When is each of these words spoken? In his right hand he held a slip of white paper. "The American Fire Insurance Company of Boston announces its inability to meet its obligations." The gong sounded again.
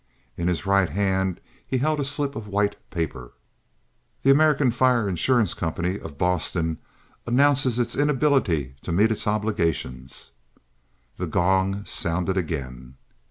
In 0.35 0.47
his 0.47 0.65
right 0.65 0.89
hand 0.89 1.39
he 1.67 1.77
held 1.77 1.99
a 1.99 2.03
slip 2.03 2.35
of 2.35 2.47
white 2.47 2.75
paper. 2.89 3.33
"The 4.23 4.31
American 4.31 4.71
Fire 4.71 5.07
Insurance 5.07 5.53
Company 5.53 5.99
of 5.99 6.17
Boston 6.17 6.79
announces 7.27 7.77
its 7.77 7.95
inability 7.95 8.73
to 8.81 8.91
meet 8.91 9.11
its 9.11 9.27
obligations." 9.27 10.31
The 11.17 11.27
gong 11.27 11.85
sounded 11.85 12.35
again. 12.35 12.95